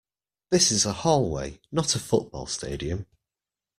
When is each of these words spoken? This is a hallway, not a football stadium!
This 0.49 0.71
is 0.71 0.83
a 0.87 0.93
hallway, 0.93 1.59
not 1.71 1.95
a 1.95 1.99
football 1.99 2.47
stadium! 2.47 3.05